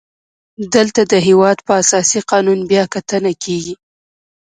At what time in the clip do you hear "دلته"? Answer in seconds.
0.73-1.01